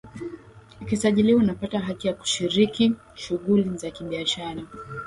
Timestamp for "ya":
2.07-2.13